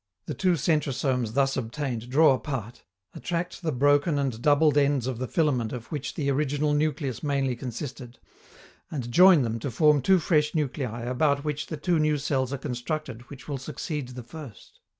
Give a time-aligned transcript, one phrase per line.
[0.25, 2.81] The two centrosomes thus obtained draw apart,
[3.13, 7.55] attract the broken and doubled ends of the filament of which the original nucleus mainly
[7.55, 8.17] consisted,
[8.89, 12.57] and join them to form two fresh nuclei about which the two new cells are
[12.57, 14.79] constructed which will succeed the first.